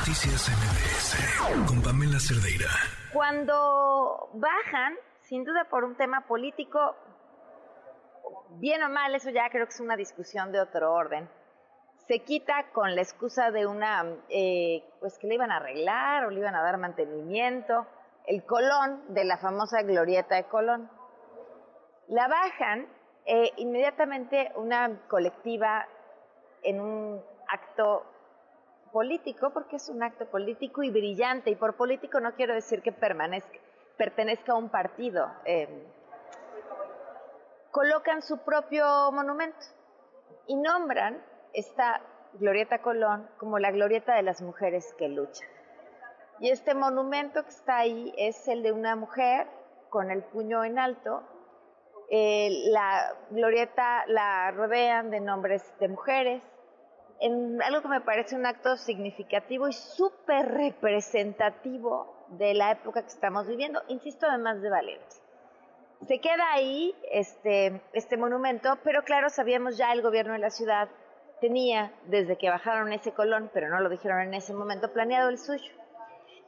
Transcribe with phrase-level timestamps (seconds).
[0.00, 2.70] Noticias MBS con Pamela Cerdeira.
[3.12, 6.96] Cuando bajan, sin duda por un tema político,
[8.52, 11.28] bien o mal, eso ya creo que es una discusión de otro orden.
[12.08, 16.30] Se quita con la excusa de una, eh, pues que le iban a arreglar o
[16.30, 17.86] le iban a dar mantenimiento,
[18.26, 20.90] el Colón de la famosa glorieta de Colón.
[22.08, 22.86] La bajan
[23.26, 25.86] eh, inmediatamente una colectiva
[26.62, 28.09] en un acto
[28.92, 32.92] político, porque es un acto político y brillante, y por político no quiero decir que
[32.92, 33.58] permanezca,
[33.96, 35.30] pertenezca a un partido.
[35.44, 35.86] Eh,
[37.70, 39.66] colocan su propio monumento
[40.46, 41.22] y nombran
[41.52, 42.00] esta
[42.34, 45.48] Glorieta Colón como la glorieta de las mujeres que luchan.
[46.38, 49.46] Y este monumento que está ahí es el de una mujer
[49.90, 51.22] con el puño en alto.
[52.08, 56.42] Eh, la glorieta la rodean de nombres de mujeres,
[57.20, 63.08] en algo que me parece un acto significativo y súper representativo de la época que
[63.08, 65.16] estamos viviendo, insisto, además de valiente.
[66.06, 70.88] Se queda ahí este, este monumento, pero claro, sabíamos ya el gobierno de la ciudad
[71.42, 75.38] tenía, desde que bajaron ese colón, pero no lo dijeron en ese momento, planeado el
[75.38, 75.72] suyo.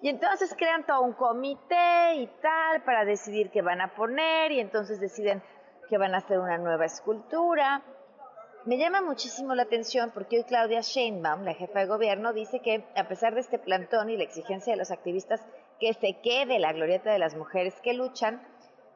[0.01, 4.61] Y entonces crean todo un comité y tal para decidir qué van a poner y
[4.61, 5.43] entonces deciden
[5.89, 7.83] que van a hacer una nueva escultura
[8.65, 12.85] me llama muchísimo la atención porque hoy Claudia Sheinbaum, la jefa de gobierno, dice que
[12.97, 15.45] a pesar de este plantón y la exigencia de los activistas
[15.81, 18.41] que se quede la glorieta de las mujeres que luchan,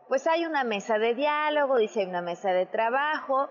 [0.08, 3.48] pues hay una mesa de diálogo, dice una mesa de trabajo,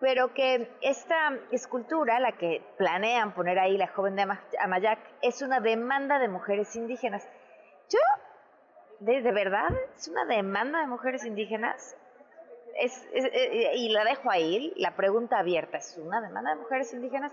[0.00, 4.26] pero que esta escultura, la que planean poner ahí la joven de
[4.60, 7.26] Amayac, es una demanda de mujeres indígenas.
[7.88, 8.00] Yo,
[9.00, 11.96] de, de verdad, es una demanda de mujeres indígenas
[12.76, 17.32] es, eh, y la dejo ahí, la pregunta abierta, ¿es una demanda de mujeres indígenas?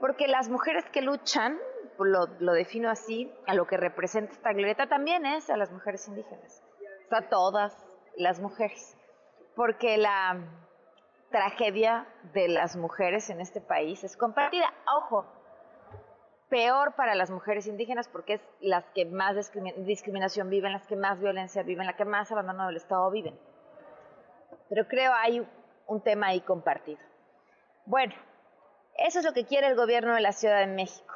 [0.00, 1.58] Porque las mujeres que luchan,
[1.98, 6.62] lo, defino así, a lo que representa esta glorieta también es a las mujeres indígenas,
[7.10, 7.76] o a todas
[8.16, 8.96] las mujeres,
[9.54, 10.38] porque la
[11.30, 14.72] tragedia de las mujeres en este país es compartida.
[14.96, 15.26] Ojo,
[16.48, 21.18] peor para las mujeres indígenas porque es las que más discriminación viven, las que más
[21.18, 23.36] violencia viven, las que más abandono del Estado viven
[24.68, 25.46] pero creo hay
[25.86, 27.00] un tema ahí compartido.
[27.86, 28.14] Bueno,
[28.96, 31.12] eso es lo que quiere el gobierno de la Ciudad de México.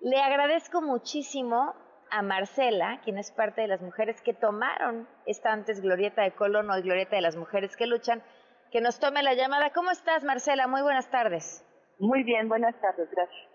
[0.00, 1.74] Le agradezco muchísimo
[2.10, 6.68] a Marcela, quien es parte de las mujeres que tomaron esta antes glorieta de Colón
[6.78, 8.22] y glorieta de las mujeres que luchan,
[8.70, 9.70] que nos tome la llamada.
[9.70, 10.66] ¿Cómo estás, Marcela?
[10.66, 11.64] Muy buenas tardes.
[11.98, 13.48] Muy bien, buenas tardes, gracias.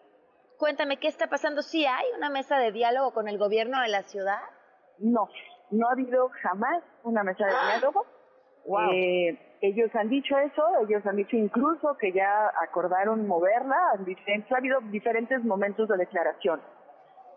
[0.57, 1.61] Cuéntame, ¿qué está pasando?
[1.61, 4.41] ¿Sí hay una mesa de diálogo con el gobierno de la ciudad?
[4.97, 5.29] No,
[5.71, 7.71] no ha habido jamás una mesa de ¡Ah!
[7.71, 8.05] diálogo
[8.91, 14.79] eh, ellos han dicho eso, ellos han dicho incluso que ya acordaron moverla, ha habido
[14.91, 16.61] diferentes momentos de declaración.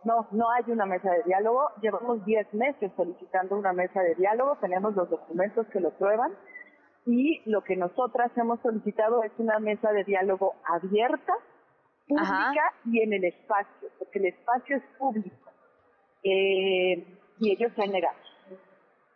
[0.04, 1.68] No, no hay una mesa de diálogo.
[1.80, 6.32] Llevamos 10 meses solicitando una mesa de diálogo, tenemos los documentos que lo prueban
[7.06, 11.34] y lo que nosotras hemos solicitado es una mesa de diálogo abierta,
[12.08, 15.50] pública y en el espacio, porque el espacio es público.
[16.24, 17.04] Eh,
[17.38, 18.16] y ellos se han negado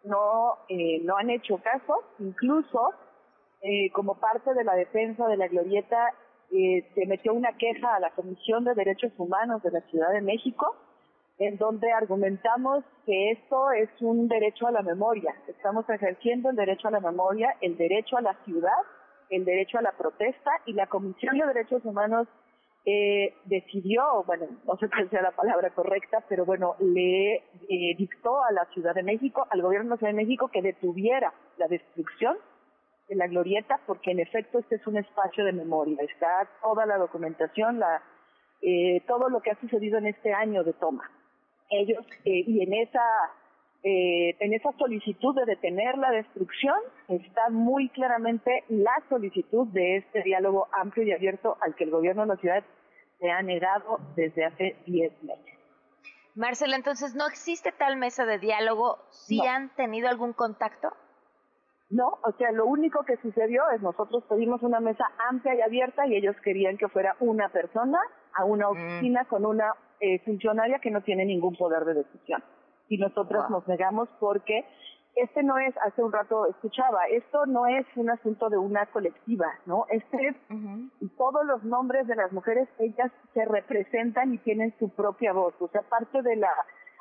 [0.07, 2.93] no, eh, no han hecho caso, incluso
[3.63, 6.15] eh, como parte de la defensa de la glorieta
[6.53, 10.21] eh, se metió una queja a la Comisión de Derechos Humanos de la Ciudad de
[10.21, 10.77] México,
[11.39, 15.35] en donde argumentamos que esto es un derecho a la memoria.
[15.49, 18.71] Estamos ejerciendo el derecho a la memoria, el derecho a la ciudad,
[19.29, 22.29] el derecho a la protesta y la Comisión de Derechos Humanos
[22.89, 28.41] eh, decidió, bueno, no sé cuál sea la palabra correcta, pero bueno, le eh, dictó
[28.45, 31.67] a la Ciudad de México, al gobierno de la Ciudad de México, que detuviera la
[31.67, 32.37] destrucción
[33.09, 35.97] de la glorieta, porque en efecto este es un espacio de memoria.
[36.01, 38.03] Está toda la documentación, la,
[38.63, 41.11] eh, todo lo que ha sucedido en este año de toma.
[41.71, 43.03] Ellos, eh, y en esa
[43.89, 46.75] eh, en esa solicitud de detener la destrucción
[47.07, 52.23] está muy claramente la solicitud de este diálogo amplio y abierto al que el gobierno
[52.23, 52.65] de la ciudad
[53.21, 55.55] se ha negado desde hace 10 meses.
[56.35, 58.99] Marcela, entonces, ¿no existe tal mesa de diálogo?
[59.11, 60.89] ¿Sí han tenido algún contacto?
[61.89, 66.09] No, o sea, lo único que sucedió es nosotros pedimos una mesa amplia y abierta
[66.09, 68.01] y ellos querían que fuera una persona
[68.35, 68.71] a una mm.
[68.73, 72.43] oficina con una eh, funcionaria que no tiene ningún poder de decisión
[72.89, 74.65] y nosotros nos negamos porque
[75.17, 79.47] este no es, hace un rato escuchaba, esto no es un asunto de una colectiva,
[79.65, 79.87] ¿no?
[79.89, 80.37] Este es,
[81.17, 85.55] todos los nombres de las mujeres, ellas se representan y tienen su propia voz.
[85.61, 86.51] O sea, parte de la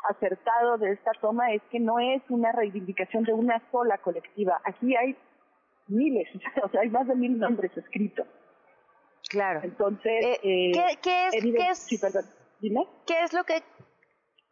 [0.10, 4.62] acertado de esta toma es que no es una reivindicación de una sola colectiva.
[4.64, 5.18] Aquí hay
[5.88, 6.28] miles,
[6.64, 8.28] o sea, hay más de mil nombres escritos.
[9.30, 9.60] Claro.
[9.64, 11.28] Entonces, eh, ¿qué, es, ¿qué
[11.70, 11.88] es,
[12.62, 12.88] Dime.
[13.06, 13.62] ¿Qué es lo que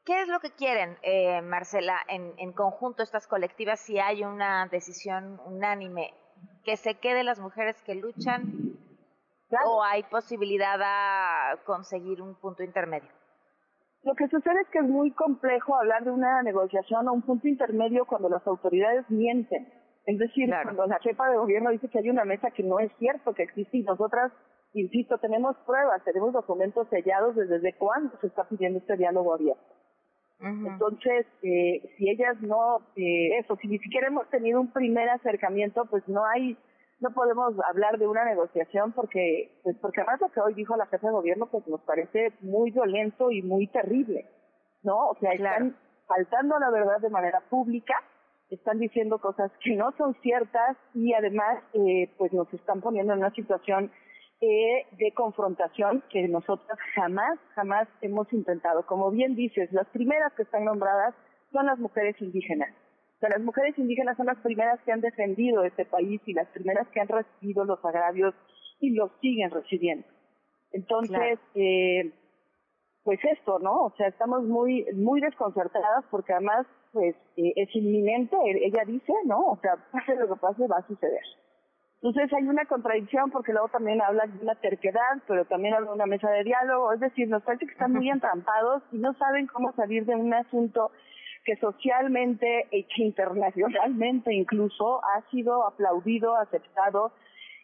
[0.05, 4.67] ¿Qué es lo que quieren, eh, Marcela, en, en, conjunto estas colectivas si hay una
[4.67, 6.13] decisión unánime?
[6.65, 8.75] ¿Que se queden las mujeres que luchan
[9.65, 13.09] o hay posibilidad a conseguir un punto intermedio?
[14.03, 17.47] Lo que sucede es que es muy complejo hablar de una negociación o un punto
[17.47, 19.71] intermedio cuando las autoridades mienten.
[20.05, 22.91] Es decir, cuando la jefa de gobierno dice que hay una mesa que no es
[22.99, 24.33] cierto que existe y nosotras,
[24.73, 29.82] insisto, tenemos pruebas, tenemos documentos sellados desde cuándo se está pidiendo este diálogo abierto.
[30.43, 35.85] Entonces, eh, si ellas no, eh, eso, si ni siquiera hemos tenido un primer acercamiento,
[35.85, 36.57] pues no hay,
[36.99, 40.87] no podemos hablar de una negociación porque, pues porque además lo que hoy dijo la
[40.87, 44.29] jefa de gobierno, pues nos parece muy violento y muy terrible,
[44.83, 45.09] ¿no?
[45.09, 47.95] O sea, están faltando la verdad de manera pública,
[48.49, 53.19] están diciendo cosas que no son ciertas y además, eh, pues nos están poniendo en
[53.19, 53.91] una situación
[54.97, 58.85] de confrontación que nosotros jamás, jamás hemos intentado.
[58.85, 61.13] Como bien dices, las primeras que están nombradas
[61.51, 62.69] son las mujeres indígenas.
[63.17, 66.47] O sea, las mujeres indígenas son las primeras que han defendido este país y las
[66.49, 68.33] primeras que han recibido los agravios
[68.79, 70.05] y los siguen recibiendo.
[70.71, 72.11] Entonces, eh,
[73.03, 73.85] pues esto, ¿no?
[73.85, 79.51] O sea, estamos muy, muy desconcertadas porque además, pues, eh, es inminente, ella dice, ¿no?
[79.51, 81.23] O sea, pase lo que pase, va a suceder.
[82.03, 85.95] Entonces hay una contradicción porque luego también habla de una terquedad, pero también habla de
[85.95, 86.91] una mesa de diálogo.
[86.91, 90.33] Es decir, nos parece que están muy entrampados y no saben cómo salir de un
[90.33, 90.91] asunto
[91.45, 97.13] que socialmente e internacionalmente incluso ha sido aplaudido, aceptado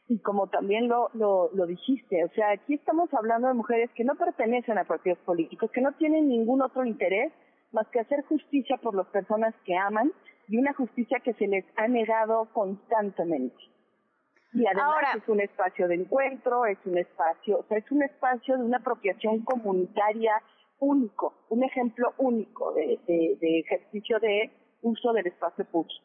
[0.08, 4.06] y como también lo, lo, lo dijiste, o sea, aquí estamos hablando de mujeres que
[4.06, 7.34] no pertenecen a partidos políticos, que no tienen ningún otro interés
[7.74, 10.14] más que hacer justicia por las personas que aman
[10.48, 13.79] y una justicia que se les ha negado constantemente.
[14.52, 18.58] Y además es un espacio de encuentro, es un espacio, o sea, es un espacio
[18.58, 20.42] de una apropiación comunitaria
[20.80, 24.52] único, un ejemplo único de, de, ejercicio de
[24.82, 26.04] uso del espacio público.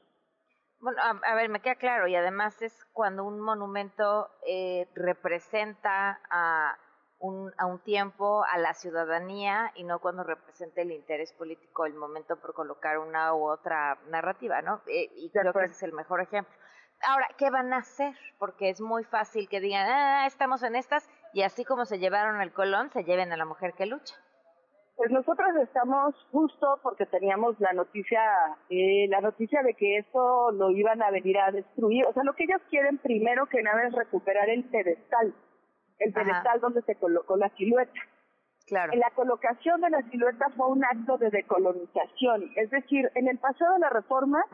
[0.80, 6.76] Bueno, a, ver, me queda claro, y además es cuando un monumento eh, representa a
[7.20, 11.94] un, a un tiempo, a la ciudadanía, y no cuando representa el interés político, el
[11.94, 14.82] momento por colocar una u otra narrativa, ¿no?
[14.86, 16.54] Eh, y creo que ese es el mejor ejemplo.
[17.06, 18.14] Ahora, ¿qué van a hacer?
[18.38, 22.40] Porque es muy fácil que digan, ah, estamos en estas, y así como se llevaron
[22.40, 24.14] al Colón, se lleven a la mujer que lucha.
[24.96, 28.22] Pues nosotros estamos justo porque teníamos la noticia,
[28.70, 32.06] eh, la noticia de que eso lo iban a venir a destruir.
[32.06, 35.34] O sea, lo que ellos quieren primero que nada es recuperar el pedestal,
[35.98, 38.00] el pedestal donde se colocó la silueta.
[38.66, 38.92] Claro.
[38.94, 42.52] La colocación de la silueta fue un acto de decolonización.
[42.54, 44.44] Es decir, en el pasado de la reforma,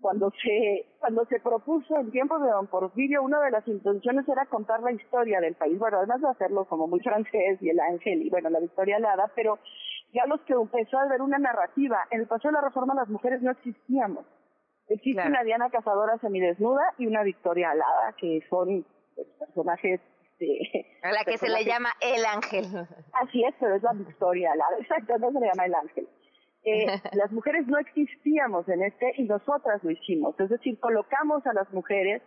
[0.00, 4.46] cuando se cuando se propuso en tiempos de don Porfirio, una de las intenciones era
[4.46, 8.22] contar la historia del país, bueno, además de hacerlo como muy francés y el ángel
[8.22, 9.58] y bueno, la victoria alada, pero
[10.12, 13.08] ya los que empezó a ver una narrativa, en el paso de la reforma las
[13.08, 14.26] mujeres no existíamos.
[14.88, 20.00] Existe una Diana Cazadora semidesnuda y una Victoria Alada, que son pues, personajes
[20.40, 22.64] este, a la que se le llama el ángel.
[23.12, 26.08] Así es, pero es la Victoria Alada, exacto, no se le llama el ángel.
[26.64, 30.38] Eh, las mujeres no existíamos en este y nosotras lo hicimos.
[30.38, 32.22] Es decir, colocamos a las mujeres,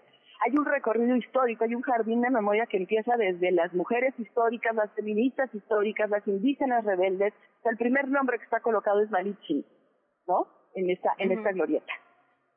[0.46, 4.76] hay un recorrido histórico, hay un jardín de memoria que empieza desde las mujeres históricas,
[4.76, 7.34] las feministas históricas, las indígenas rebeldes.
[7.64, 9.66] el primer nombre que está colocado es Malichi,
[10.28, 10.48] ¿no?
[10.76, 11.94] En esta, en esta glorieta.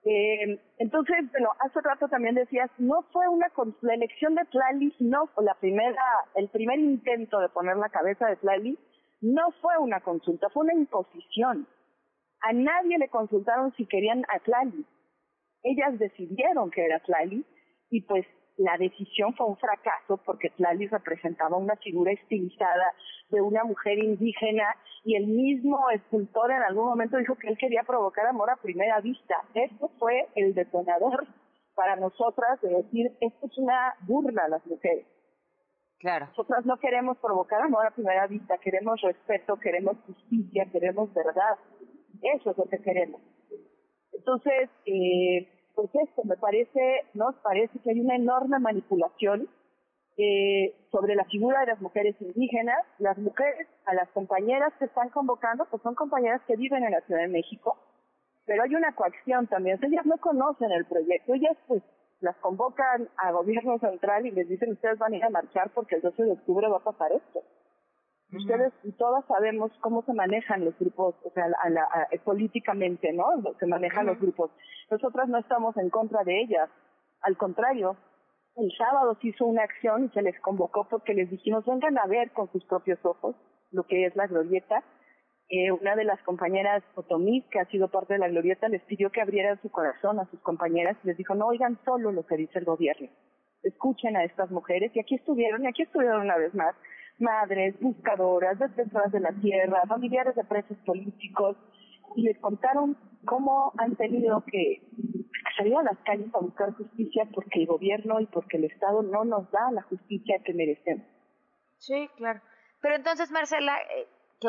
[0.04, 3.49] Eh, entonces, bueno, hace rato también decías, no fue una,
[3.80, 6.02] la elección de Tlali, no fue la primera,
[6.37, 8.78] el primer intento de poner la cabeza de Tlali,
[9.20, 11.66] no fue una consulta, fue una imposición.
[12.42, 14.85] A nadie le consultaron si querían a Tlali.
[15.62, 17.44] Ellas decidieron que era Tlali
[17.90, 22.94] y pues la decisión fue un fracaso porque Tlali representaba una figura estilizada
[23.30, 24.64] de una mujer indígena
[25.04, 29.00] y el mismo escultor en algún momento dijo que él quería provocar amor a primera
[29.00, 29.37] vista.
[29.54, 31.26] Esto fue el detonador
[31.75, 35.06] para nosotras de decir, esto es una burla a las mujeres.
[35.99, 36.26] Claro.
[36.26, 41.57] Nosotras no queremos provocar amor a primera vista, queremos respeto, queremos justicia, queremos verdad.
[42.23, 43.21] Eso es lo que queremos.
[44.12, 49.49] Entonces, eh, pues esto me parece, nos parece que hay una enorme manipulación
[50.19, 52.79] eh, sobre la figura de las mujeres indígenas.
[52.99, 57.03] Las mujeres, a las compañeras que están convocando, pues son compañeras que viven en la
[57.03, 57.76] Ciudad de México,
[58.47, 59.79] pero hay una coacción también.
[59.83, 61.83] Ellas no conocen el proyecto, ellas pues
[62.20, 65.96] las convocan a gobierno central y les dicen ustedes van a ir a marchar porque
[65.96, 67.40] el 12 de octubre va a pasar esto.
[68.32, 71.46] Ustedes y todas sabemos cómo se manejan los grupos, o sea,
[72.11, 73.25] eh, políticamente, ¿no?
[73.61, 74.50] Se manejan los grupos.
[74.90, 76.68] Nosotras no estamos en contra de ellas.
[77.23, 77.96] Al contrario,
[78.56, 82.06] el sábado se hizo una acción y se les convocó porque les dijimos vengan a
[82.06, 83.37] ver con sus propios ojos
[83.70, 84.82] lo que es la glorieta.
[85.49, 89.11] Eh, una de las compañeras Otomí, que ha sido parte de la glorieta, les pidió
[89.11, 92.37] que abrieran su corazón a sus compañeras y les dijo, no oigan solo lo que
[92.37, 93.09] dice el gobierno,
[93.62, 96.75] escuchen a estas mujeres y aquí estuvieron, y aquí estuvieron una vez más,
[97.21, 101.57] madres, buscadoras, defensoras de la tierra, familiares de presos políticos,
[102.17, 104.83] y les contaron cómo han tenido que
[105.57, 109.25] salir a las calles a buscar justicia porque el gobierno y porque el Estado no
[109.25, 111.07] nos da la justicia que merecemos.
[111.79, 112.41] Sí, claro.
[112.81, 114.07] Pero entonces, Marcela, eh,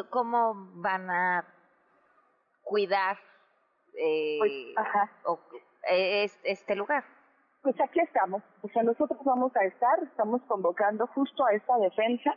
[0.10, 1.46] ¿cómo van a
[2.64, 3.18] cuidar
[3.98, 4.52] eh, pues,
[5.90, 7.04] eh, este lugar?
[7.62, 8.44] Pues aquí estamos.
[8.62, 12.36] O sea, nosotros vamos a estar, estamos convocando justo a esta defensa.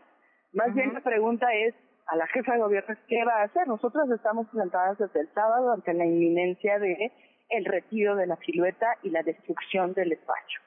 [0.52, 1.75] Más bien la pregunta es,
[2.07, 3.69] a la jefa de gobierno qué va a hacer.
[3.69, 7.12] Nosotros estamos plantadas desde el sábado ante la inminencia de
[7.50, 10.61] el retiro de la silueta y la destrucción del espacio.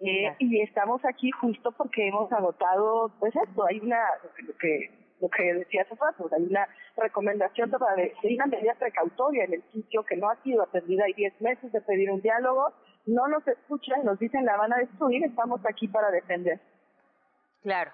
[0.00, 3.98] Eh, y estamos aquí justo porque hemos agotado, pues esto, hay una,
[4.46, 7.78] lo que, lo que decía hace rato, hay una recomendación de,
[8.22, 11.72] de una medida precautoria en el sitio que no ha sido atendida, hay 10 meses
[11.72, 12.72] de pedir un diálogo,
[13.06, 16.60] no nos escuchan, nos dicen la van a destruir, estamos aquí para defender.
[17.62, 17.90] Claro.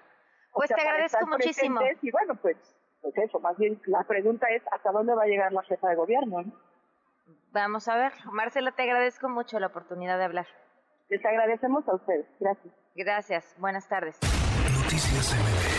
[0.53, 1.81] Pues te agradezco muchísimo.
[2.01, 2.57] Y bueno, pues,
[3.01, 5.95] pues eso, más bien la pregunta es hasta dónde va a llegar la jefa de
[5.95, 6.43] gobierno.
[7.51, 8.11] Vamos a ver.
[8.31, 10.47] Marcela, te agradezco mucho la oportunidad de hablar.
[11.09, 12.25] Les agradecemos a ustedes.
[12.39, 12.73] Gracias.
[12.95, 13.55] Gracias.
[13.59, 14.19] Buenas tardes.
[14.83, 15.72] Noticias